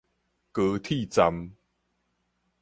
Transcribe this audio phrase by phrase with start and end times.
[0.51, 1.53] 高鐵站